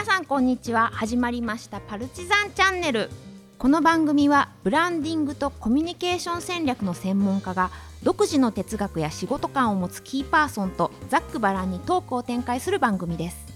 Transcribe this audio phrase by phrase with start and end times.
[0.00, 0.88] 皆さんこんにちは。
[0.94, 1.78] 始まりました。
[1.78, 3.10] パルチザンチャンネル。
[3.58, 7.70] この番組はブランディングとコミュニケーション戦略の専門家が
[8.02, 13.46] 独自の哲学や仕事観を持つキーパーソンとざっくばらんにトークを展開する番組です。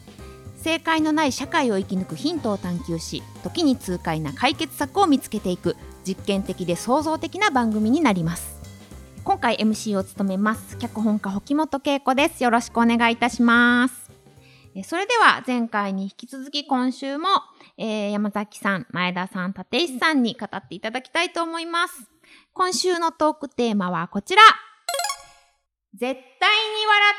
[0.58, 8.61] 正解のない社会を生き抜くヒントを探求し時に痛快な解決策を見つけていく実験的で創造的な番組になります。
[9.25, 10.76] 今回 MC を務めます。
[10.76, 12.45] 脚本家保本恵子です。
[12.45, 14.04] よろしくお願いいたします。
[14.82, 17.28] それでは前回に引き続き今週も、
[17.78, 22.10] えー、山崎さん前田さん立石さんに語っていただきたいと思います
[22.52, 24.42] 今週のトークテーマはこちら
[25.94, 26.24] 絶対に笑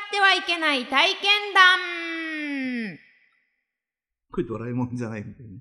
[0.08, 1.20] ってはいけない体験
[1.54, 2.98] 談
[4.30, 5.60] これドラえもんじゃないんだよね。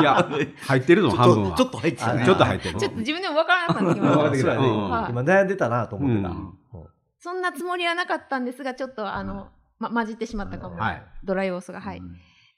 [0.00, 0.28] いや、
[0.66, 1.56] 入ってるの半分は。
[1.56, 2.26] ちょっと入ってたね。
[2.26, 2.78] ちょっと入ってる。
[2.78, 4.58] ちょっと自分でも分からなかってきたね。
[4.58, 6.28] はい今悩んでたなと思ってた。
[6.28, 6.58] うん
[7.22, 9.48] そんなつもりはなかったんですが、ちょっとあの、
[9.80, 10.76] ま、混じってしまったかも。
[10.76, 11.80] はいドラ要素が。
[11.80, 12.02] はい。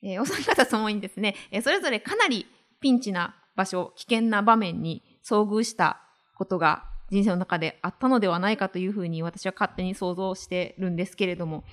[0.02, 2.46] えーお三方ともにですね、えーそれぞれかなり
[2.80, 6.00] ピンチな場所、危険な場面に遭遇した
[6.36, 11.64] ことが人生の中であったのではないかというふうに私は勝手に想像してるんですけれども、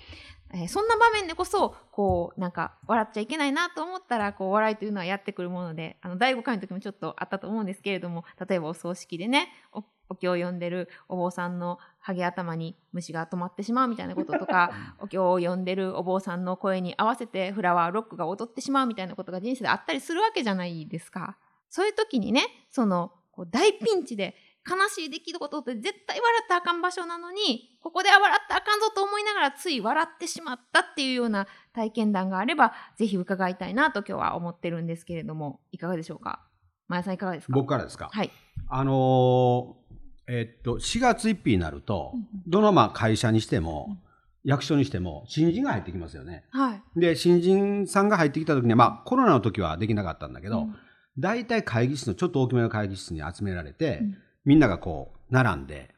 [0.53, 21.37] えーそんな場面でこそ、こう、なんか、笑っちゃいけないなと思ったら、こう、笑いというのはやってくるもので、あの、第5回の時もちょっとあったと思うんですけれども、例えばお葬式でね、おお経を読んでるお坊さんのハゲ頭に虫が止まってしまうみたいなこととか、 お経を読んでるお坊さんの声に合わせてフラワーロックが踊ってしまうみたいなことが人生であったりするわけじゃないですか。
[21.69, 24.35] そういう時にね、その、こう大ピンチで
[24.67, 36.45] 悲しい出来事って絶対笑ったらあかん場所なのに、ここでは笑ったらあかんぞと思いながらつい笑ってしまったっていうような体験談があれば、ぜひ伺いたいなと今日は思ってるんですけれども、いかがでしょうか？
[36.87, 37.53] 前田さんいかがですか？
[37.53, 38.09] 僕からですか？
[38.11, 38.31] はい。
[38.67, 42.13] あのーえっと、4月1日になると
[42.45, 43.97] どのまあ会社にしてもうん、
[44.43, 46.43] 役所にしても、新人が入ってきますよね。
[46.51, 46.99] はい。
[46.99, 50.75] で、新人さんが入ってきた時には、まあ、コロナの時はできなかったんだけどうん、
[51.17, 54.17] 大体会議室のちょっと大きめの会議室に集められてうん、
[54.49, 55.93] みんながこう、並んで、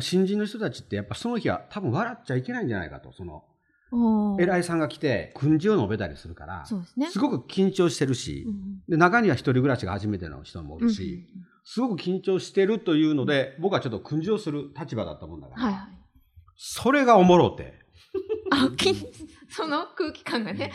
[0.00, 3.44] 新人の人たちってやっぱその日は多分笑っちゃいけないんじゃないかと、その、
[4.40, 6.64] 偉いさんが来て、訓示を述べたりするから、
[6.96, 7.08] ね。
[7.08, 11.28] すごく緊張してるしう、んで中には一人暮らしが初めての人もおるし、
[11.62, 15.82] すごく緊張してるというので、僕はちょっと訓示をする立場だったもんだから、はいはい。
[16.56, 17.74] それがおもろうて、
[18.50, 18.92] あ、き
[19.48, 20.72] その空気感がね。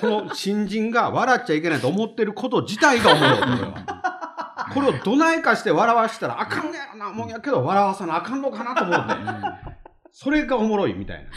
[0.00, 4.01] この新人が笑っちゃいけないと思ってること自体がおもろうて、これは。
[4.74, 9.14] これをどないかして笑わしたらあかんねやろなもんやけど、笑わさなあかんのかなと思って、
[10.12, 11.30] それがおもろいみたいなね。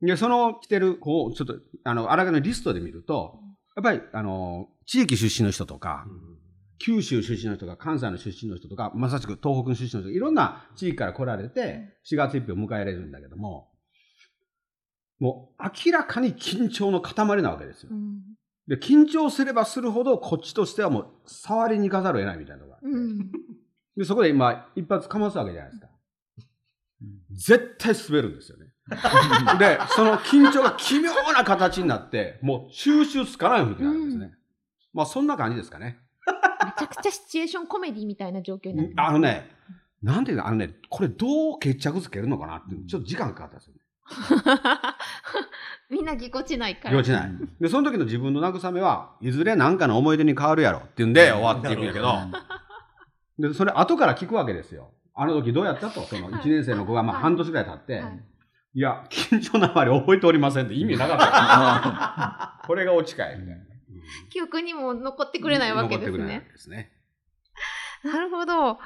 [0.02, 3.38] で、その来てる子を、ちょっと、あの、あらかのリストで見ると、
[3.76, 6.06] やっぱり、あの、地域出身の人とか、
[6.78, 13.70] 九州出身の人とか、関西の出身の人とか、まさしく東北の出身の人、いろんな地域から来られて、4月1日を迎えられるんだけども、
[15.18, 17.94] もう明らかに緊張の塊なわけですよう。
[17.94, 18.22] ん。
[18.68, 22.86] で、緊張すればするほど、こっちとしてはもう、触りに行かざるを得ないみたいなのがあって。
[22.86, 23.32] うん。
[23.96, 25.88] で、そこで今、一発かますわけじゃないですか。
[27.32, 28.66] 絶対滑るんですよね。
[29.58, 34.24] で、その緊張が奇妙な形になって、もう収集つかない雰囲気になるんですね。
[34.26, 34.40] うん
[34.92, 35.98] まあ、そんな感じですかね。
[36.26, 39.48] めちゃくちゃシチュエーションコメディみたいな状況になあのね、
[40.02, 43.80] なんていうの、あのね、これどう決着つけるのかなって、ちょっと時間かかったんですよね。
[45.90, 46.94] みんなぎこちないから。
[46.94, 47.30] 幼稚ない。
[47.60, 52.14] で、その時の自分の慰めは、いずれ何かの思い出に変わるやろって言うんで終わっていくんやけど、
[53.38, 54.90] で、それ後から聞くわけですよ。
[55.14, 58.20] あの時どうやったと、その1年生の子がまあはい半年ぐらい経って、はい
[58.72, 62.60] いや、緊張のあまり覚えておりませんって意味なかった。
[62.68, 63.64] これが落ちかいみたいな。
[64.30, 66.44] 記憶にも残ってくれないわけですね。
[66.46, 66.92] けですね。
[68.04, 68.70] なるほど。
[68.70, 68.78] あ、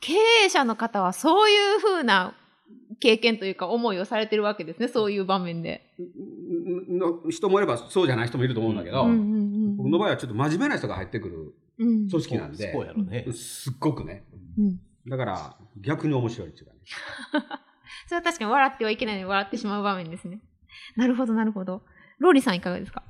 [0.00, 2.34] 経営者の方はそういうふうな
[3.00, 4.88] 経験というか思いをされてるわけですね。
[4.88, 5.92] そういう場面で。
[6.88, 13.26] の人もいればそうじゃない人もいると思うんだけど、うんうんうん僕の場合はちょっと真面目な人が入ってくるうん組織なんで、そうやろね。
[13.32, 14.24] すっごくね。
[14.58, 16.80] うんだから逆に面白いっていうかね。
[18.08, 20.40] それは確かに笑ってはいけないのに笑ってしまう場面ですね。
[20.96, 21.82] なるほど、なるほど。
[22.18, 23.04] ローリーさんいかがですか、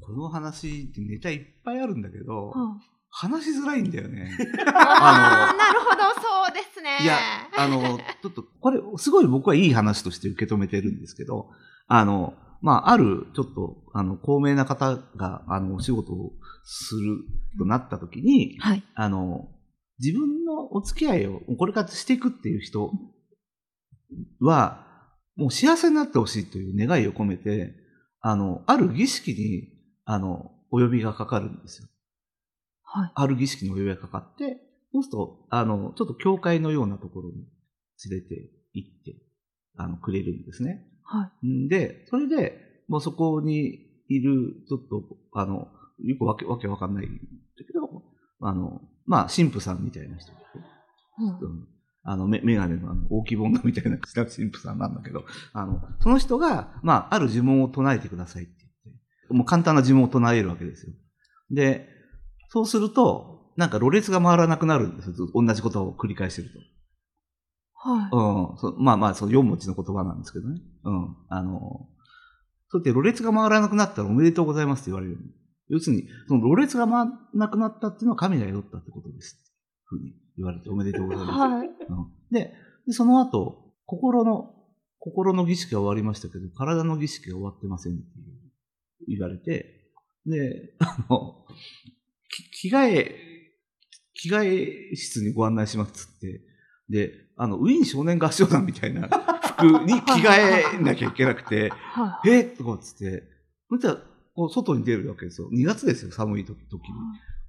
[0.00, 2.78] この話ってネタいっぱいあるんだけど、は
[3.18, 4.30] 話しづらいんだよね。
[4.74, 6.98] あ、あーなるほど、そうですね。
[7.00, 7.16] いや、
[7.56, 11.48] あの、ちょっと、これ、すごい僕はいい話として受け止めてるんですけど、
[11.86, 16.32] あの、まあ、ある、ちょっと、あの、高名な方が、あの、お仕事を
[16.64, 17.24] する
[17.58, 18.82] となった時に、はい。
[18.94, 19.48] あの、
[19.98, 22.92] 自分のお付き合いをこれからしていくっていう人
[24.40, 24.84] は、
[25.36, 27.74] もう幸せになってほしいという願いを込めて、
[28.20, 29.72] あの、ある儀式に、
[30.04, 31.88] あの、お呼びがかかるんですよ。
[32.86, 33.12] はい。
[33.14, 34.58] ある儀式にお呼びがかかって、
[34.92, 37.46] そうすると、あの、ちょっと教会のようなところに
[38.10, 39.16] 連れて行って、
[39.76, 40.86] あの、くれるんですね。
[41.02, 41.46] はい。
[41.46, 45.04] んで、それで、もうそこにいる、ちょっと、
[45.34, 45.68] あの、
[46.02, 48.02] よくわけわけわかんないんだけど、
[48.40, 50.32] あの、まあ、神父さんみたいな人
[51.18, 51.68] うんうん
[52.08, 58.52] あの、メメガネのあの大きいボンドみたいな神父さんなんだけど、あの、その人が、まあ、ある呪文を唱えてくださいって
[58.84, 58.96] 言っ
[59.28, 60.92] て、もう簡単な呪文を唱えるわけですよ。
[61.50, 61.88] で、
[62.48, 65.12] そうすると、なんか、ろれつが回らなくなるんですよ。
[65.14, 66.58] ず同じことを繰り返してると。
[67.88, 68.10] はい。
[68.12, 68.58] うん。
[68.58, 70.60] そまあまあ、その4文字の言葉なんですけどね。
[70.84, 71.16] うん。
[71.28, 71.88] あの、
[72.68, 75.18] そうやって、ろれつが回らなくなったらおめでとうございますって言われる。
[75.68, 79.36] 要するに、そのろれつが回らなくなったっていうのは神が宿ったってことです。
[79.84, 81.38] ふうに言われておめでとうございます。
[81.38, 81.66] はい。
[81.66, 81.72] うん
[82.30, 82.52] で
[82.86, 84.54] で、その後、心の、
[84.98, 88.02] 心の儀式が終わりましたけど、体の儀式が終わってませんって
[89.08, 89.90] 言われて、
[90.24, 91.95] で、あの、き
[92.70, 93.16] 着替え、
[94.14, 96.40] 着替え室にご案内しますっつって、
[96.88, 99.08] で、あの、ウィーン少年合唱団みたいな
[99.58, 102.42] 服に着替えなきゃいけなくて、はえ？
[102.42, 103.24] っとかっつって、
[103.68, 103.96] そしたら、
[104.34, 105.48] こう、外に出るわけですよ。
[105.52, 106.82] 2月ですよ、寒い時時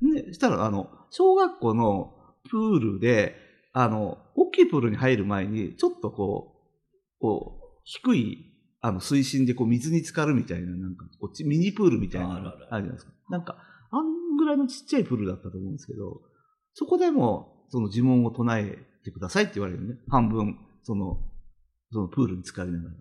[0.02, 0.14] に。
[0.24, 2.14] で、したら、あの、小学校の
[2.50, 3.36] プールで、
[3.74, 13.12] あの、大きいプールに入る前に、ちょっとこう、こう、低い、あの、水深でこう、水に浸かるみたいな、なんか、こっち、ミニプールみたいなのがあるじゃないですか。
[13.30, 13.58] なんか、
[14.48, 16.22] らいのちっちゃいプールだったと思うんですけど、
[16.74, 20.00] そこでも、その呪文を唱えてくださいって言われるよね。
[20.10, 21.20] 半分、その、
[21.92, 22.96] そのプールに浸かりながら。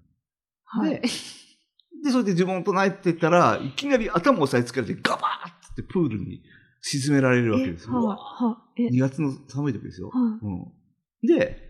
[0.64, 0.90] はい。
[0.90, 1.02] で、
[2.04, 6.42] で、それで呪文を唱えてたら、いきなり頭を押さえつけられて、ガバーってプールに
[6.80, 7.90] 沈められるわけですよ。
[7.92, 8.16] えはい。
[8.16, 8.82] はい。
[8.84, 10.10] え、2月の寒い時ですよ。
[10.10, 10.46] はい。
[10.46, 10.72] うん。
[11.26, 11.66] で、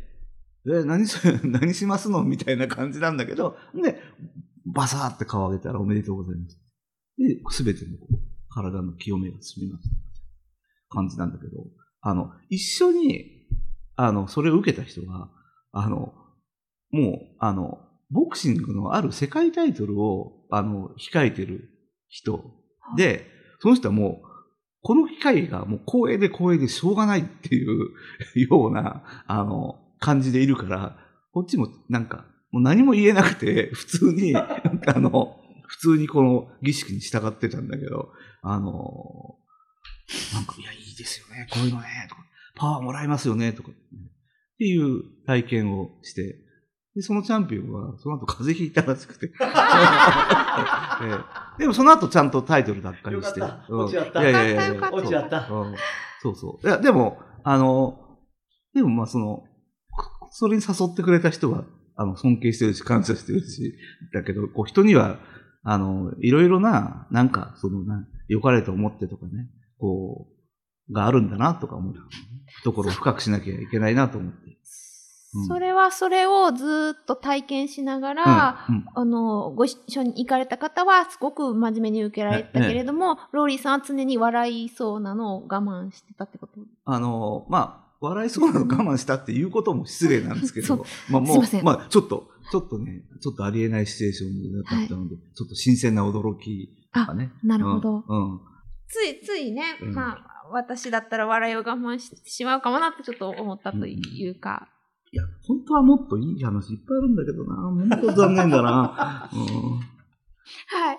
[0.69, 4.01] え、何し、 何しますのみたいな感じなんだけど、で、
[4.67, 6.59] バサーって顔上げたらおめでとうございます。
[7.19, 7.97] で、すべての
[8.57, 9.97] 体の清めが済みました。
[10.89, 11.65] 感じなんだけど、
[12.01, 13.47] あの、一緒に、
[13.97, 15.29] あの、それを受けた人が、
[15.73, 16.15] あの、
[16.91, 17.81] もう、あの、
[18.11, 21.69] ボクシングのある世界タイトルを、あの、控えてる
[22.09, 22.45] 人
[22.97, 23.27] で、
[23.61, 24.27] その人はもう、
[24.83, 27.91] この機会がもう光栄で光栄でしょうがないっていう
[28.49, 30.97] ような、あの、感じでいるから、
[31.33, 34.63] こっちもなんか、もう何も言えなくて、普通に、あ
[34.97, 38.11] の、普通にこの儀式に従ってたんだけど、
[38.43, 39.37] あの、
[40.35, 42.23] なんか、いや、いいですよね、こういうのね、とか、
[42.55, 43.75] パワーもらえますよね、とか、っ
[44.59, 46.37] ていう体験をして、
[46.97, 49.27] で、そのチャンピオンは、その後風邪ひいたらしくて。
[49.29, 49.31] え
[51.59, 51.59] え。
[51.59, 53.41] でもその後ちゃんとタイトル奪回して。
[53.41, 53.67] よかった。
[53.69, 53.81] うん。
[53.85, 54.23] 落ちあった。
[54.23, 55.07] いやいやいやよかったよかった。
[55.07, 55.49] 落ちあった。
[55.51, 55.75] うん。
[56.23, 56.67] そうそう。
[56.67, 58.19] いや、でも、あの、
[58.73, 59.45] でもまあその、
[59.91, 61.65] こそれに誘ってくれた人は、
[61.97, 63.75] あの、尊敬してるし、感謝してるし、
[64.15, 65.19] だけど、こう人には、
[65.69, 70.29] あの、いろいろな、なんか、そのな、良かれと思ってとかね、こ
[70.89, 71.95] う、があるんだなとか思う。
[72.63, 74.47] ところを深くしなきゃいけないなと思って。
[74.49, 74.57] うん
[75.49, 86.61] それはそれをずーっと体験しながら、うんうんあの、ご一緒に行かれた方はすごく真面目に受けられたけれども、ローリーさんは常に笑いそうなのを我慢してたってこと？
[86.87, 97.33] あの、まあ、笑いそうなの我慢したっていうことも失礼なんですけど、まあもう、まあちょっと、ちょっとね、ちょっとありえないシチュエーションだったので、ちょっと新鮮な驚きとかね。
[97.43, 98.05] なるほど。
[98.07, 98.33] うん。
[98.33, 98.41] うん
[98.89, 104.69] ついついね、うんまあ、私だったら笑いを我慢してしまうかもなってちょっと思ったというか、
[105.13, 107.57] いや、本当はもっといい話いっぱいあるんだけどな。
[107.57, 109.31] 本当残念だな。
[109.35, 109.81] うん
[110.69, 110.99] はい。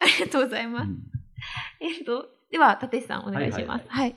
[0.00, 0.88] ありがとうございます。
[0.88, 0.98] うん
[1.80, 3.84] えっと、では、立石さんお願いします。
[3.88, 4.16] はいはいは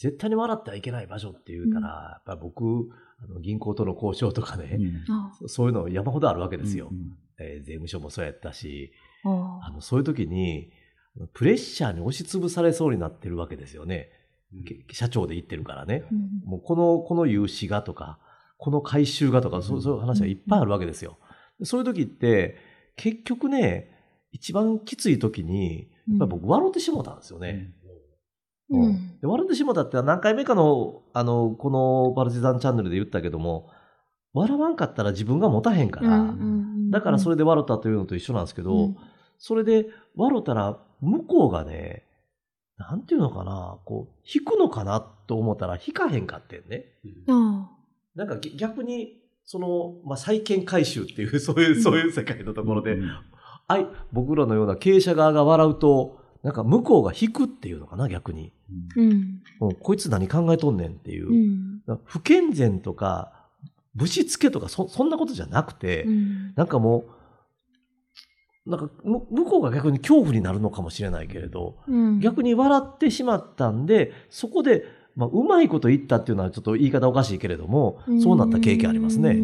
[0.00, 2.88] 絶対に笑ってはいけない場所って言うたら、やっぱり僕、
[3.22, 4.78] あの銀行との交渉とかね、
[5.10, 6.88] あそういうの山ほどあるわけですよ。
[6.90, 8.92] うんえー税務署もそうやったし、
[9.24, 9.70] ああ。
[9.70, 10.72] のそういう時に、
[11.34, 14.08] プレッシャーに押しつぶされそうになってるわけですよね。
[14.66, 16.04] け社長で言ってるからね。
[16.10, 16.50] うん。
[16.50, 18.18] もうこの、この融資がとか、
[18.56, 21.18] この回収がとか、そうそういう話がいっぱいあるわけですよ。
[21.58, 22.56] でそういう時って、
[22.96, 23.90] 結局ね、
[24.32, 27.72] 一番きつい時に、やっぱり僕笑ってしもたんですよね。
[28.70, 28.82] うん。
[28.82, 29.20] うん。
[29.20, 33.70] で笑ってしもたって何回目かの、あの、このパルチザンチャンネルで言ったけども、
[34.32, 36.34] 笑わんかったら自分が持たへんから、
[36.90, 38.96] だからそれれで笑ったというのと一緒なんですけど、うん。
[39.38, 39.86] それで
[40.16, 42.04] 笑ったら向こうがね、
[42.76, 46.86] なんていうのかな、こう、引くのかなと思ったら引かへんかってんね。
[47.28, 47.70] あ
[48.14, 53.10] なんかぎ逆に、その、まあ、債権回収っていう、そういう、そういう世界のところで、うん。
[53.66, 58.52] あい、僕らのような経営者側が笑うと、なんか向こうが引くっていうのかな、逆に。
[58.96, 61.28] うんうんこいつ何考えとんねんっていう。
[61.28, 63.32] うん不健全とか、
[63.94, 67.04] ぶしつけとかそ、そんなことじゃなくて、うんなんかも
[68.66, 74.84] う、なんかむ向こうが逆に恐怖になるのかもしれないけれど、うん逆に笑ってしまったんで、そこで、
[75.16, 79.34] まあ、うまいこと言ったっていうのはちょっと言い方おかしいけれども、そうなった経験ありますうね。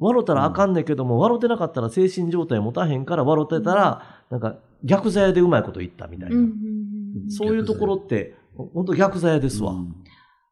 [0.00, 6.36] ん笑ったらあかんねんけども、笑ってなかったら精神状態持たへんから、笑ってたら、なんか逆座屋でうまいこと言ったみたいな。
[7.28, 9.74] そういうところって、本当逆座屋ですわ。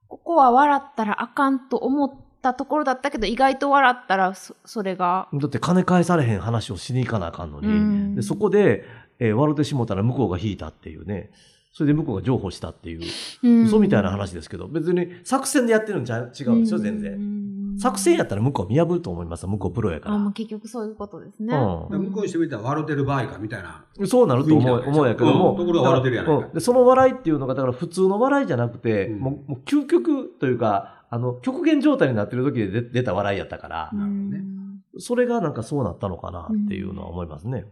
[0.09, 2.11] ここは笑ったらあかんと思っ
[2.43, 5.29] たところだったけど、意外と笑ったらそそれが。
[5.33, 8.15] だって金返されへん話をしに行かなあかんのに、うん。
[8.15, 8.85] でそこで、
[9.19, 11.31] えー笑ってしもたら向こうが引いたっていうね、
[11.73, 17.64] それで向こうが譲歩したっていう、嘘みたいな話ですけど、別に作戦でやってるんじゃ違うんですよ、全然。
[17.75, 19.47] 然作戦やったら向こう見破ると思います。
[19.47, 20.33] 向こうプロやかあ、もうら。
[20.33, 21.55] 結局そういうことですね。
[21.55, 23.85] う向こうにしてみたら笑ってる場合かみたいな。
[24.01, 25.57] ん、そうなると思う思うんやけども、うん。
[25.57, 26.47] ところが笑ってるやないか。
[26.47, 26.55] うん。
[26.55, 29.21] でその笑いっていうのが、だから普通の笑いじゃなくて、うん。
[29.21, 33.99] もうもう究極というか、あの、極限状態になってる時で出出た笑いやったから、うん。
[33.99, 34.55] なるほどね。
[34.99, 37.65] それがなんかそうなったのかなっていうのは思いますね。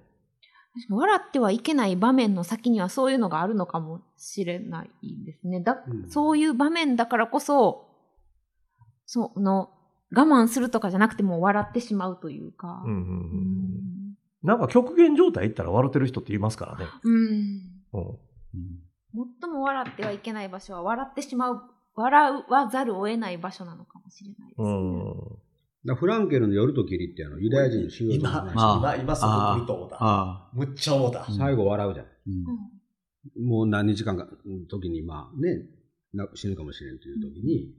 [0.89, 4.91] 笑ってはいけない場面の先にはそういうのがあるのかもしれない
[5.25, 5.61] ですね。
[5.61, 6.11] だうん。
[6.11, 7.89] そういう場面だからこそ、
[9.05, 9.71] その、
[10.15, 12.83] 我慢するとかじゃなくてもう笑ってしまうというか。
[12.85, 13.73] うんうんうんうん
[14.43, 16.87] なんか極限状態行ったら笑ってる人って言いますからね。
[17.05, 17.17] うん
[17.93, 18.19] うん
[19.41, 21.61] 最も笑ってはいけない場所は笑ってしまう、
[21.95, 24.69] 笑わざるを得ない場所なのかもしれないですね。
[24.69, 29.97] うんフランケルの夜と霧ってあのユダヤ人の修行の話あ今、今すぐ来ると思った。
[30.01, 31.25] あむっちゃ思った。
[31.31, 32.07] 最後笑うじゃん。
[32.07, 32.83] うん
[33.41, 35.63] もう何日間かの時に、まあね、
[36.13, 37.73] な死ぬかもしれんという時に、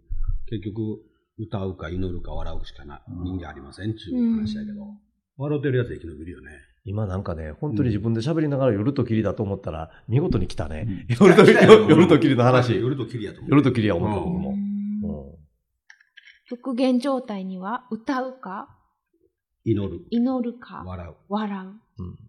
[0.48, 1.02] 結局、
[1.38, 4.86] 歌うか祈るか笑うしかな人間ありませんっていう話だけど、
[5.38, 6.52] 笑ってるやつ生き延びるよね。
[6.86, 10.86] 今なんかね、本当に自分で喋りながら夜と霧だと思ったら、見事に来たね。
[10.88, 11.58] うん夜と霧、
[11.90, 12.76] 夜と霧の話。
[12.80, 13.50] 夜と霧やと思う。
[13.52, 15.40] 夜と霧は思ったうん僕も。
[16.50, 18.68] 極限状態には歌うか
[19.64, 21.12] 祈る、祈るか笑う。
[21.12, 22.04] っ笑う。
[22.04, 22.20] うん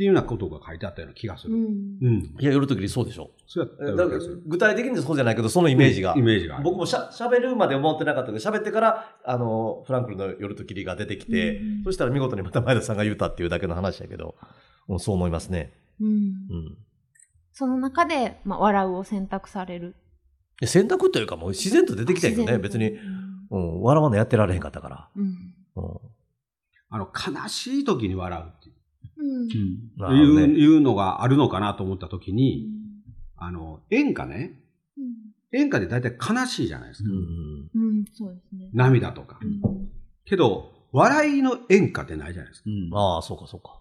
[0.00, 1.52] ていうようなことが書いてあったような気がする。
[1.52, 1.64] うん
[2.00, 2.34] うん。
[2.40, 3.32] いや、夜と霧そうでしょ。
[3.46, 4.06] そうやった。
[4.46, 6.22] 具体的にそうじゃないけど、そのイメージがイ。
[6.22, 6.58] メージが。
[6.60, 14.36] 僕もしゃ喋るまで思ってなかったけど、喋ってから、あの、フランクルの夜と霧が出てきて、うんそしたら見事にまた前田さんが言うたっていうだけの話やけど、
[14.88, 15.74] うんそう思いますね。
[16.00, 16.78] うんうん。
[17.52, 19.96] その中で、まあ、笑うを選択される。
[20.62, 22.38] で選択というかもう自然と出てきたよね。
[22.38, 22.98] 自然と別に、
[23.50, 25.08] うん、笑わんのやってられへんかったから。
[25.14, 25.54] うん。
[25.76, 26.10] うん。
[26.92, 28.59] あの、悲しい時に笑うってい
[29.20, 30.18] ううん。
[30.18, 32.66] いうどねいうのがあるのかなと思った時に、
[33.36, 34.56] あの、演歌ね。
[35.52, 37.10] 演歌で大体悲しいじゃないですか。
[37.10, 37.88] うんうん。
[37.88, 38.70] うん、そうですね。
[38.72, 39.38] 涙とか。
[39.42, 39.60] うん
[40.24, 43.80] けど、笑いの演歌ってないじゃないですうんああ、そうかそうか。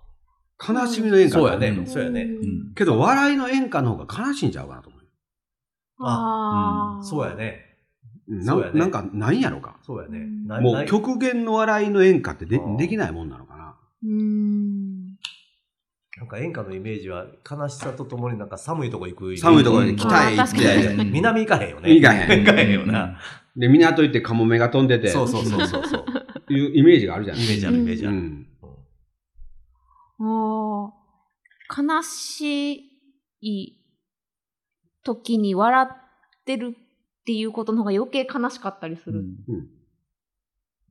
[0.57, 0.73] か。
[0.73, 5.01] 悲しみの演歌そうやねそうやねうんけど、笑いの演歌の方が悲しいんちゃうかなと思う。
[5.99, 7.03] ああ。
[7.03, 7.35] そうや。
[7.35, 7.65] ね。
[8.27, 9.77] うんそうやねななんか、ないんやろか。
[9.83, 10.25] そうやね
[10.61, 13.75] もう極限の笑いの演歌ってでできないもんなのかな。
[14.03, 14.98] うん。
[16.19, 19.41] なんか演歌のイメージは悲しさとともになんか寒いとこ行くイメージ。
[19.41, 21.93] 寒いところにうん北へ行って、に南行かへんよね。
[21.93, 23.17] 行かへん行かへんよな。
[23.55, 26.53] で、港行ってカモメが飛んでて、そうそうそうそうそう。
[26.53, 28.17] いうイメージがあるじゃないイメージあるイメージある。
[28.17, 28.47] うん。
[31.87, 32.83] 悲し
[33.39, 33.77] い
[35.05, 39.19] 時に笑ってるっていうことの方が余計悲しかったりする。
[39.19, 39.78] うん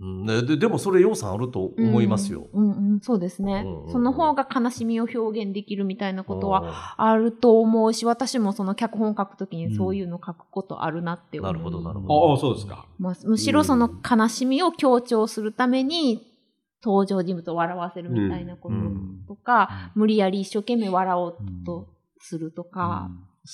[0.00, 2.46] でででもそれ要素あると思いますよ。
[2.52, 3.00] うん、うん、うん。
[3.00, 6.94] そうですね、うんうんその方が悲しみを表現できるみたいなことはは。
[6.98, 11.52] あると思うし、私もその脚本書くときにそういうの書くことあるなって思う。
[11.52, 12.32] なるほどなるほど。
[12.32, 12.86] ああ、そうですか。
[12.98, 16.32] まあ、むしろその悲しみを強調するために
[16.84, 19.24] 登場人物を笑わせるみたいなことうん。
[19.26, 21.36] とか、無理やり一生懸命笑おう
[21.66, 21.88] と
[22.20, 23.10] するとか、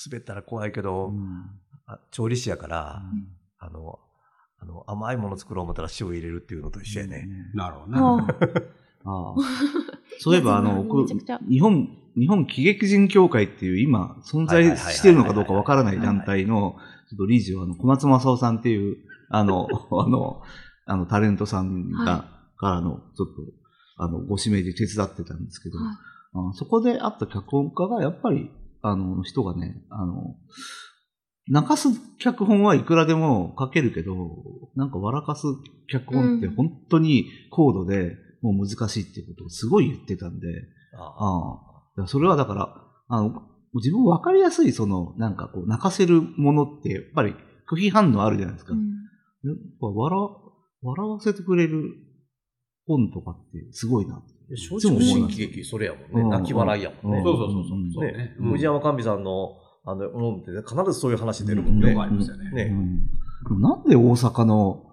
[0.06, 1.12] 滑ったら怖いけど、
[1.86, 3.02] あ調理師やから、
[3.58, 3.98] あの、
[4.64, 7.28] あの甘いもの作ろう思ったら塩入れるっていうのと一緒やね。
[7.52, 8.64] なるほどね。
[9.04, 9.34] ああ。
[10.18, 10.84] そういえば、あの、
[11.48, 16.76] 日本、日本喜劇人協会っていう今、存在してるのかどうかわからない団体の、
[17.10, 18.96] ちょっと理事を、あの、小松正夫さんっていう、
[19.28, 20.42] あの、 あの、
[20.86, 22.24] あの、タレントさんが、は
[22.56, 23.42] からの、ちょっと、
[23.96, 25.96] あの、ご指名で手伝ってたんですけど、はい。
[26.36, 28.50] あそこで会った脚本家が、やっぱり、
[28.82, 30.36] あの、人がね、あの、
[31.48, 34.14] 泣かす脚本はいくらでも書けるけど、
[34.76, 35.46] なんか笑かす
[35.88, 36.54] 脚本ってうん。
[36.54, 40.46] 本当に高度で、もう難しいっていうことをすごい言ってたんで、
[40.96, 41.58] あ
[42.02, 42.06] あ。
[42.06, 42.74] それはだから、
[43.08, 43.42] あの、
[43.74, 47.34] 自分分かりやすい、その、なんかこう、泣かせるものって、やっぱり
[47.70, 48.72] 拒否反応あるじゃないですか。
[48.72, 48.80] うん。
[48.80, 50.28] やっぱ笑、
[50.82, 51.82] 笑わせてくれる
[52.86, 54.22] 本とかってすごいな。
[54.56, 56.06] 正直新喜劇、それやもんね。
[56.22, 56.28] うん。
[56.30, 57.22] 泣き笑いやもんね。
[57.22, 57.78] そうそうそうそう。
[57.78, 57.92] うん。
[57.92, 58.36] そうね。
[58.38, 61.94] 藤山寛美さんの、あの、うんって必ずそういう話出るもんね。
[61.98, 62.50] ありますよね。
[62.50, 62.62] ね。
[62.64, 64.86] うんなんで大阪の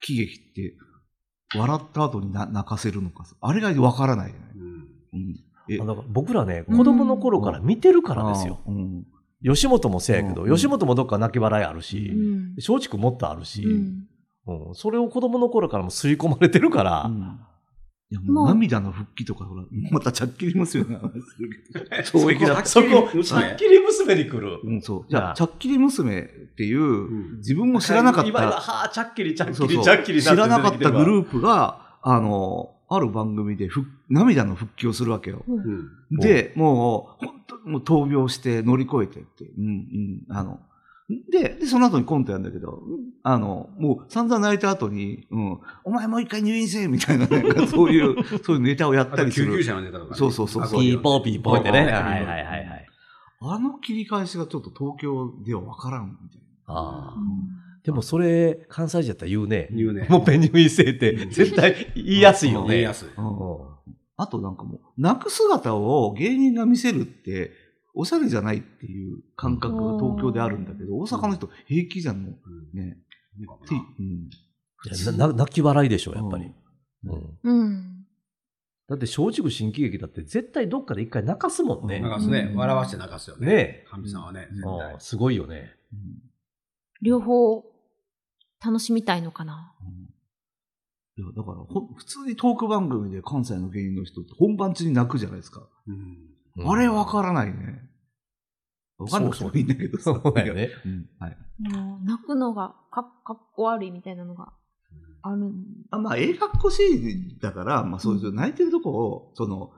[0.00, 0.74] 喜劇って、
[1.56, 4.40] 笑った後にな泣かせるのか、あれが分からないよね。
[5.12, 6.12] うん。
[6.12, 8.60] 僕らね、子供の頃から見てるからですよ。。
[8.66, 9.06] うん。
[9.42, 10.54] 吉本もせやけど、うん。
[10.54, 12.54] 吉本もどっか泣き笑いあるうし、ん。
[12.56, 13.66] 松竹もっとあるし、
[14.74, 17.40] それを子供の頃からも吸い込まれてるから、うん
[18.12, 19.62] いやもう涙の復帰とか、ほら、
[19.92, 22.54] またちゃっきり娘の話するけど、衝撃だ。
[22.54, 22.64] った。
[22.66, 24.58] そこ、娘さっきり娘に来る。
[24.64, 25.02] うん、そう。
[25.04, 26.24] じじゃあちゃっきり娘っ
[26.56, 27.36] ていう、うん。
[27.36, 35.44] 自分も知らなかった、はあ、ちゃっきり、ちゃっきり、ちゃっきり知らなかったグルーープが、あの、ある番組でふ涙の復帰をするわけよ。
[35.46, 36.18] うん。
[36.18, 39.64] で、もう、本当にもう闘病して乗り越えてって、うん、
[40.28, 40.58] うん、あの、
[41.30, 42.82] で、で、その後にコントやるんだけど、
[43.24, 48.14] あの、もう散々泣いた後に、うん、お前もう一回入院せえみたいな、なんかそういう、
[48.44, 49.46] そういうネタをやったりする。
[49.46, 50.16] 救急車のネタとかね。
[50.16, 51.80] そうそうそうそうピーポーピーポーってね。
[51.80, 52.86] うんはいはいはいはい。
[53.42, 57.16] あの切り返しがちょっと東京ではわからんみたいああ。
[57.82, 59.68] でもそれ、関西人やったら言うね。
[59.72, 60.06] 言うね。
[60.08, 62.68] もうペン入院制って絶対言いやすいよね。
[62.68, 63.08] 言いやすい。
[63.16, 63.24] な。
[63.24, 63.70] うんう
[64.16, 67.52] あとなんかもう、泣く姿を芸人が見せるって、
[68.00, 72.38] おしゃれじゃないっていう感覚が東京であるんだけど、大阪の人平気じゃん、も
[72.72, 72.76] う。
[72.76, 72.98] ね。
[75.36, 76.52] 泣き笑いでしょ、やっぱり。
[77.04, 78.06] うんうん。
[78.88, 81.96] だって松竹新喜劇だって絶対どっかで一回泣かすもんね。
[81.96, 82.54] うん泣かすねう。
[82.54, 83.46] ん笑わして泣かすよね。
[83.46, 83.86] ねえ。
[83.90, 84.48] 神さんはね。
[84.98, 85.76] すごいよね。
[87.02, 87.62] 両方
[88.64, 89.74] 楽しみたいのかな。
[91.18, 95.66] いや、だからほ、普通にトーク番組で関西の芸人の人って本番中に泣くじゃないですか。
[95.86, 96.30] うん
[96.66, 97.80] あれわからないね。
[99.04, 100.20] わかんなくてもいいんだけどさ。
[100.22, 100.70] そうだよね。
[100.84, 101.08] うん。
[101.18, 101.36] はい。
[101.58, 104.52] もう泣くのがかかっこ悪いみたいなのが
[105.22, 108.32] あるんあまあ、映画っこしいだから、まあ、そういう。
[108.32, 109.72] 泣いてるとこを、その、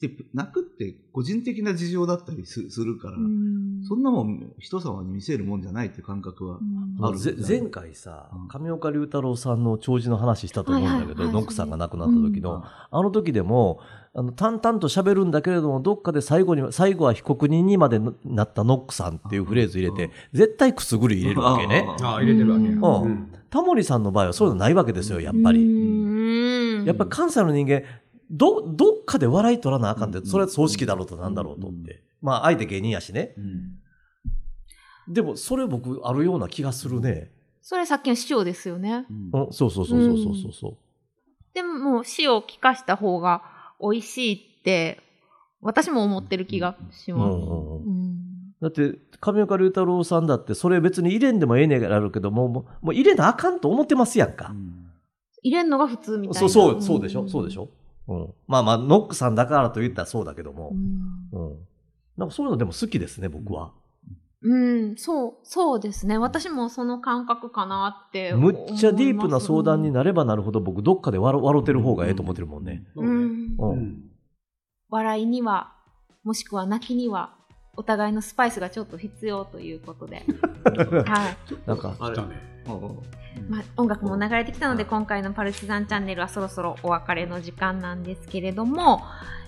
[0.00, 3.84] で泣くって個人的な事情だったりすするから、うん。
[3.84, 7.04] そんなもん人様に見せるもんじゃないっていう感覚は、うん。
[7.06, 12.62] あるぜ前回さうん、上岡龍太郎さんの弔辞の話したと思うんだけど、はいはいはいノックさんが亡くなった時の、うん。
[12.64, 13.78] あの時でも、
[14.14, 21.86] あの淡々と喋るんだけれども、どっかで最後に、最後は被告人にまでなったノックさんっていうフレーズ入れて、絶対くすぐり入れるわけね。
[22.02, 22.70] ああ、入れてるわけや。
[22.70, 25.62] うんうんタモリさんの場合はそういうのないわけですよ、やっぱり。
[25.62, 27.82] うんやっぱり関西の人間、
[28.30, 32.02] ど、どっかで笑い取らなあかんって、うんそれは葬式だろうとなんだろうとって。
[32.22, 33.34] まあ、相手芸人やしね。
[33.36, 33.78] うん
[35.08, 37.30] でも、それ僕あるような気がするね。
[37.60, 39.04] それさっきの塩ですよね。
[39.10, 40.76] うんうん、そうそうそうそうそうそうそう。
[41.52, 43.42] でももう塩を効かした方が
[43.82, 45.00] 美味しいって
[45.60, 47.34] 私も思ってる気がします。
[47.34, 48.18] うんうんうんうん
[48.62, 54.54] だって、上岡龍太郎さんだって、それ別に入れんでもええねんやるけども、もうもう入れなあかんと思ってますやんか。
[55.42, 56.48] 入れんのが普通みたいな。
[56.48, 57.68] そう、そう、そうでしょ、んそうでしょ？
[58.06, 58.34] うん。
[58.46, 60.74] まあまあ、ノックさんだからと言ったらそうだけどもう。
[60.76, 61.56] んうん。
[62.16, 63.72] なんかそういうのでも好きですね、僕は。
[64.44, 66.18] うん、そう、そうですね。
[66.18, 68.32] 私もその感覚かなって。
[68.34, 72.84] むっちゃディープな相談になればなるほど、僕どっかで笑笑ってる方がええと思ってるもんね。
[72.94, 73.31] そうねうん。
[73.58, 73.66] う。
[73.66, 74.02] うんん
[74.90, 75.72] 笑いには、
[76.22, 77.34] もしくは泣きには、
[77.74, 80.16] お互いのスパイスがちょっと必要ということで。
[81.06, 81.66] はい。
[81.66, 82.52] なんか、あれ来たね。
[83.48, 89.02] まあ、音楽も流れてきたので、はい今回のパルチザンチャンネルはそろそろお別れの時間なんですけれども、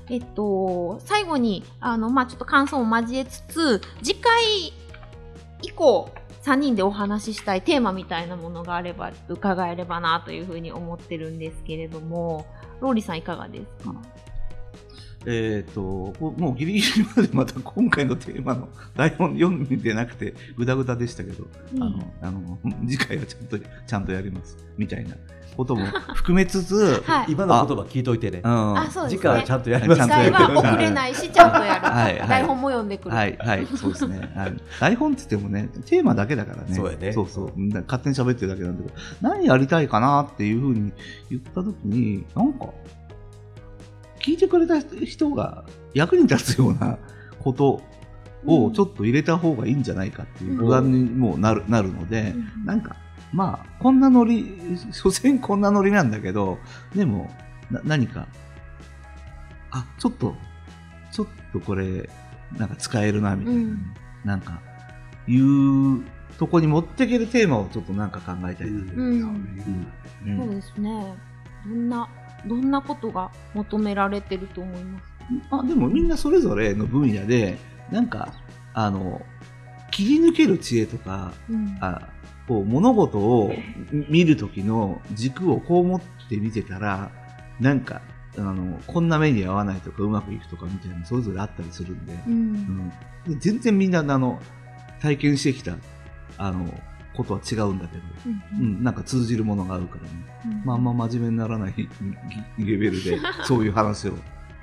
[0.09, 4.33] えっと、最後に、あの、まあ、ちょっと感想を交えつつ、次回
[5.63, 6.11] 以降、
[6.43, 12.47] 3人でお話ししたいテーマみたいなものがあれば、伺えればなというふうに思ってるんですけれども、
[12.85, 13.95] ローリーさんいかがですか、
[15.27, 24.57] えっ、と、こうもうギリギリまでまた今回のテーマの台本読んでなくて、ぐだぐだでしたけど、うんあの、あの、 次回はちゃんと、ちゃんとやります。
[24.77, 25.17] みたいな
[25.57, 27.33] ことも 含めつつ、はい。
[27.33, 28.49] 今の言葉聞いといてねう。
[28.49, 28.79] ん。
[28.79, 29.19] あ、そうですね。
[29.19, 31.87] 次回はちゃんとやります次ちゃんとやる回は遅れないし、ちゃんとやる。
[31.87, 33.15] はいはい台本も読んでくる。
[33.15, 34.33] はい、はい、そうですね。
[34.35, 36.75] はい、台本って言ってもね、テーマだけだからね。
[36.75, 37.53] そうやねそうそう。
[37.57, 40.93] 勝手に喋ってるだけなんだけど、何やりたいかなっていうふうに
[41.31, 42.67] 言ったときに、なんか、
[44.25, 46.99] 聞いてくれた人が役に立つような
[47.41, 47.83] こと
[48.47, 52.97] をちょっと入れた方がいいんじゃないかっていう不安にもなる,、なるので、うんなんか、
[53.35, 56.59] まあ、こんなノリ、所詮こんなノリなんだけど、
[56.95, 57.31] でも、
[57.71, 58.27] な何か、
[59.71, 60.35] あ、ちょっと、
[61.13, 62.09] ちょっとこれ、
[62.57, 63.95] なんか使えるな、みたいな、うん。
[64.25, 64.61] なんか、
[65.27, 66.03] いう
[66.39, 68.93] とこに持っていけるテーマをちょっとなんか考えたいな。
[68.95, 69.87] うん。
[70.27, 70.39] うん。
[70.39, 71.15] そうですね。
[71.67, 72.09] どんな、
[72.47, 75.05] どんなことが求められてると思います？
[75.51, 77.59] あでもみんなそれぞれの分野で、
[77.91, 78.35] なんか、
[78.75, 79.23] あの、
[79.91, 81.79] 切り抜ける知恵とか、うん。
[81.81, 82.09] あ
[82.47, 83.55] こう物事を
[84.11, 87.11] 見る時の軸をこう持って見てたら、
[87.59, 88.03] なんか、
[88.37, 92.33] あの、こんな目に合わないとかうまくいくとかみたいなそれぞれあったりするんで、うん。
[92.33, 92.89] うん。
[93.33, 94.41] で全然みんなあの
[95.01, 95.77] 体験してきた
[96.37, 96.67] あの
[97.17, 98.03] ことは違うんだけど、
[98.61, 99.97] うん、なんか通じるものがあるか
[100.45, 100.85] らね、まああん。
[100.85, 101.75] ま真面目にならない
[102.59, 104.13] レベルで そういう話を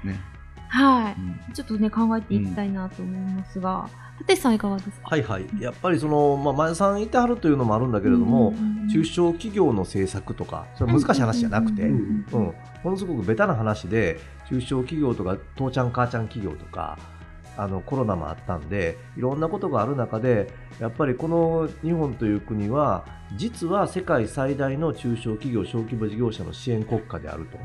[0.03, 0.19] ね、
[0.67, 1.39] はうん。
[1.51, 1.53] い。
[1.53, 3.87] ちょっとね、考えていきたいなと思いますが、
[4.19, 5.09] 立石さんいかがですか？
[5.09, 5.45] はいはい。
[5.59, 12.53] やっぱりその、まあ、前田さんいてはるというのもあるんだけれども、うんうんうん中小企業の政策とか、それは難しい話じゃなくて、ううんんうん。
[12.83, 16.97] ものすごくベタな話で、中小企業とか、父ちゃん母ちゃん企業とか、
[17.57, 27.57] あのコロナもあったんで、いろんなことがある中で、やっぱりこの日本という国は、実は世界最大の中小企業、小規模事業者の支援国家であると。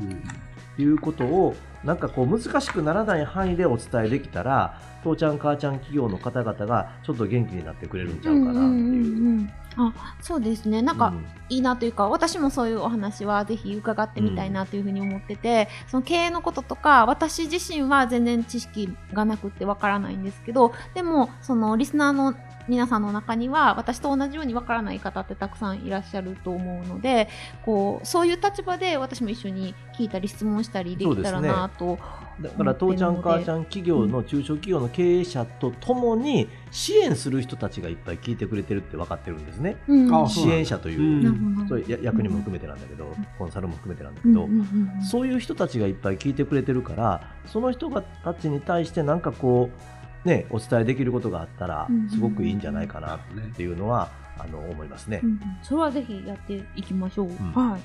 [0.79, 9.66] いうことをなんかこう難しくならない範囲でお伝えできたら父ちゃん母ちゃん企業の方々がちょっと元気になってくれるんちゃうかなっていう。
[9.83, 10.81] んんうんうんあそうですね。
[10.81, 11.25] なんか、うん。
[11.49, 22.33] いいなというか私もそういうお話はぜひ伺ってみたいなというふうに思ってて、その経営のこととか私自身は全然知識がなくってわからないんですけどでもそのリスナーの
[22.67, 27.29] 皆さんの中には私と同じようにわからない方ってたくさんいらっしゃると思うので
[27.65, 31.97] こうそういう立場で私も一緒に聞いたり質問したりできたらなと、
[32.39, 39.77] だから父ちゃん母ちゃん企業の中小企業の経営者とともに支援する人たちがいっぱい聞いてくれてるって分かってるんですね。
[39.87, 40.23] うん。
[40.23, 41.67] あ支援者という、うん。
[41.67, 49.96] そういうや役人も含めてなんだけど、コンサルも含めてなんだけど、うんうんうんうんそういう人たちがいっぱい聞いてくれてるからその人たちに対してなんかこう
[50.27, 53.19] ねお伝えできることがあったらうんすごくいいんじゃないかなっ
[53.55, 55.21] ていうのは、あの思いますね。
[55.23, 57.27] うんうんそれはぜひやっていきましょう。
[57.27, 57.81] んはい。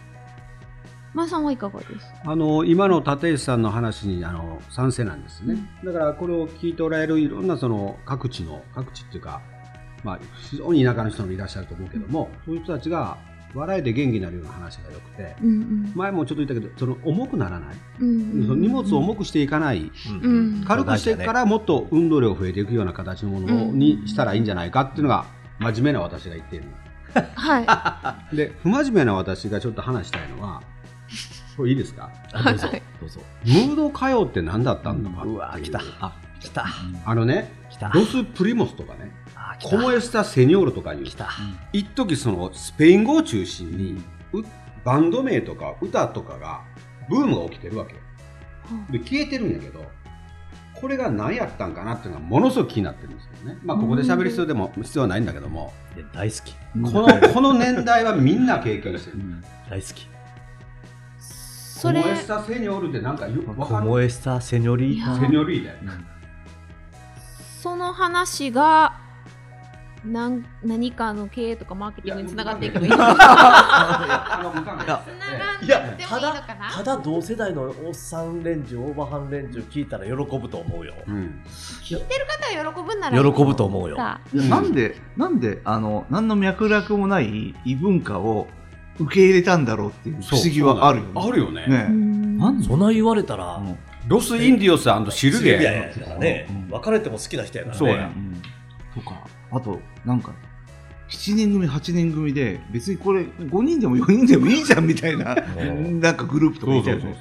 [1.14, 1.92] まあさんはいかがです？
[1.98, 2.04] か。
[2.24, 9.40] あの今の立石さんの話にあの賛成なんですね、だからこれを聞いておられるいろんなその各地の各地っていうか、
[10.04, 13.18] まあ、非常に田舎の人もいらっしゃると思うけども、そういう人たちが
[13.54, 15.92] 笑いで元気になるような話がよくて、うんうん。
[15.94, 19.90] 前もちょっと言ったけどその重くならない、うんその荷物を重くしていかない、
[20.22, 25.26] うん軽くしていくからもっと運動量増えていくような形のものにしたらいいんじゃないかっていうのが
[25.58, 26.64] 真面目な私が言っている
[27.34, 28.36] はい。
[28.36, 30.62] で不真面目な私がちょっと話したいのは
[31.56, 32.10] これいいですか？
[32.32, 33.20] あ どうぞはいどうぞ。
[33.44, 35.34] ムード歌謡って何だったんだかっていう。
[35.34, 35.80] うわ来た。
[36.00, 36.64] あ来た。
[37.04, 37.90] あのね来た。
[37.90, 39.12] ロス・プリモスとかね
[39.62, 41.04] Cómo está señor とかいう。
[41.72, 44.02] 一時そのスペイン語を中心に
[44.32, 44.42] う
[44.84, 46.62] バンド名とか歌とかが
[47.08, 48.00] ブームが起きてるわけよ。
[48.90, 49.84] で消えてるんやけど
[50.74, 53.58] これが何やったんかなっていうのがものすごく気になってるんですけどね。
[53.62, 55.72] まあここで喋る必要でも必要はないんだけども。
[55.96, 56.54] いや大好き。
[56.54, 59.18] このこの年代はみんな経験してる。
[59.70, 60.12] 大好き。
[61.82, 65.78] それコモエスタ・セニョールってなんかよわコモエスタセニョリーセニョリーだよ
[67.60, 69.01] その話が
[70.04, 75.02] なん何かの経営とかマーケティングにつながっていけばいいのかな。
[75.62, 76.72] いやってもいいただのかな。
[76.72, 80.94] ただ同世代のおっさん連中オーバーハン連中聞いたら喜ぶと思うよ。
[81.06, 81.40] うん。
[81.82, 83.96] 聞いてる方は喜ぶんなら喜ぶと思うよ。
[83.96, 88.48] さいやなんで、なんで、あの、何の脈絡もない異文化を
[88.98, 91.12] 受け入れたんだろうっていう不思議はあるよね。
[91.14, 91.66] あるよね。
[91.66, 91.82] ね。
[91.84, 92.58] んなん。
[92.58, 93.78] でそんな言われたら、うん。
[94.08, 97.78] ロス・インディオスシルビアやからねうん、別れても好きな人やからね。
[97.78, 98.06] そうや。
[98.06, 98.42] うん。
[98.94, 100.32] とか、あと、なんか、
[101.08, 107.14] 7人組、8人組で、別にこれ、5人でも4人でもいいじゃんみたいな、んなんかグループとかいたよね。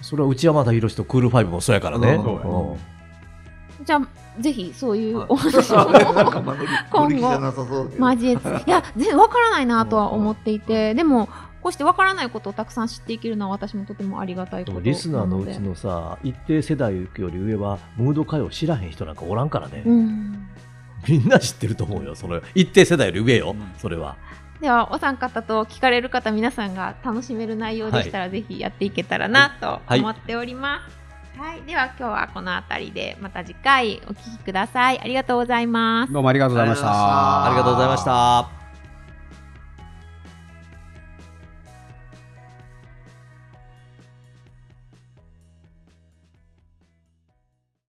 [0.00, 2.18] それは内山田博とクールファイブもそうやからね。
[3.84, 4.08] じゃあ
[4.40, 5.76] ぜひそういうはいお話を。
[6.90, 11.28] 今後交えつついや全然わからないなとは思っていてでも
[11.60, 14.90] こうしてわからないことをたくさん知っていけるのは私もとてもありがたいことなので。
[14.90, 19.82] でもリスナーのうちのさ、一定世代より上は、ムード歌謡知らへん人なんかおらんからね。
[19.84, 20.48] うん
[21.08, 22.14] みんな知ってると思うよ。
[22.14, 24.16] その一定世代より上よ、それは。
[24.60, 30.00] ではお三方と聞かれる方皆さんが楽しめる内容でしたら、ぜひやっていけたらなとはい。
[30.00, 30.80] 思っておりま
[31.36, 31.62] す、はい。
[31.62, 35.00] では今日はこの辺りでまた次回お聞きください。
[35.00, 36.12] ありがとうございます。
[36.12, 36.88] どうもありがとうございました。
[36.88, 38.55] あありがとうございました。